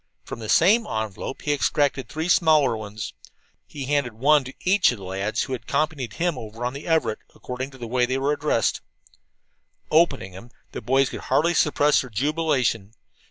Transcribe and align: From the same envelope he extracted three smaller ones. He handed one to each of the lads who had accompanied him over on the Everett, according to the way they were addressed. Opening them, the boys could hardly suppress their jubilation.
From 0.23 0.39
the 0.39 0.49
same 0.49 0.87
envelope 0.87 1.43
he 1.43 1.53
extracted 1.53 2.09
three 2.09 2.27
smaller 2.27 2.75
ones. 2.75 3.13
He 3.67 3.85
handed 3.85 4.13
one 4.13 4.43
to 4.45 4.53
each 4.61 4.91
of 4.91 4.97
the 4.97 5.03
lads 5.03 5.43
who 5.43 5.53
had 5.53 5.61
accompanied 5.61 6.13
him 6.13 6.39
over 6.39 6.65
on 6.65 6.73
the 6.73 6.87
Everett, 6.87 7.19
according 7.35 7.69
to 7.69 7.77
the 7.77 7.85
way 7.85 8.07
they 8.07 8.17
were 8.17 8.33
addressed. 8.33 8.81
Opening 9.91 10.31
them, 10.31 10.49
the 10.71 10.81
boys 10.81 11.09
could 11.11 11.21
hardly 11.21 11.53
suppress 11.53 12.01
their 12.01 12.09
jubilation. 12.09 12.93